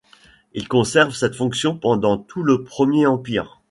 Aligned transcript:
Il 0.55 0.67
conserve 0.67 1.13
cette 1.13 1.35
fonction 1.35 1.77
pendant 1.77 2.17
tout 2.17 2.41
le 2.41 2.63
Premier 2.63 3.05
Empire. 3.05 3.59